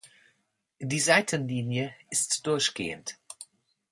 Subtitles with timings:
[0.79, 3.19] Die Seitenlinie ist durchgehend.